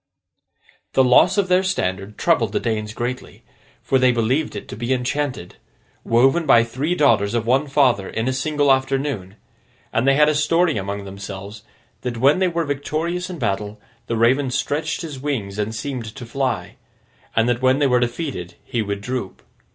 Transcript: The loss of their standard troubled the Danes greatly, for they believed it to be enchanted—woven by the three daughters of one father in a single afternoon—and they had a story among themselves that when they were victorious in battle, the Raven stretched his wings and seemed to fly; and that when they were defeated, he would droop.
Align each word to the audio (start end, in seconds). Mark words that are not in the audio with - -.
The 0.93 1.03
loss 1.03 1.37
of 1.37 1.47
their 1.47 1.61
standard 1.61 2.17
troubled 2.17 2.53
the 2.53 2.59
Danes 2.59 2.91
greatly, 2.91 3.43
for 3.83 3.99
they 3.99 4.11
believed 4.11 4.55
it 4.55 4.67
to 4.69 4.75
be 4.75 4.91
enchanted—woven 4.95 6.47
by 6.47 6.63
the 6.63 6.69
three 6.69 6.95
daughters 6.95 7.35
of 7.35 7.45
one 7.45 7.67
father 7.67 8.09
in 8.09 8.27
a 8.27 8.33
single 8.33 8.71
afternoon—and 8.73 10.07
they 10.07 10.15
had 10.15 10.27
a 10.27 10.33
story 10.33 10.75
among 10.77 11.05
themselves 11.05 11.61
that 12.01 12.17
when 12.17 12.39
they 12.39 12.47
were 12.47 12.65
victorious 12.65 13.29
in 13.29 13.37
battle, 13.37 13.79
the 14.07 14.17
Raven 14.17 14.49
stretched 14.49 15.01
his 15.03 15.19
wings 15.19 15.59
and 15.59 15.75
seemed 15.75 16.15
to 16.15 16.25
fly; 16.25 16.77
and 17.35 17.47
that 17.47 17.61
when 17.61 17.77
they 17.77 17.85
were 17.85 17.99
defeated, 17.99 18.55
he 18.65 18.81
would 18.81 19.01
droop. 19.01 19.43